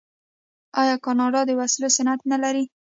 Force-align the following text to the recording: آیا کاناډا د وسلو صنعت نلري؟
آیا 0.81 0.95
کاناډا 1.05 1.41
د 1.45 1.51
وسلو 1.59 1.87
صنعت 1.95 2.21
نلري؟ 2.31 2.63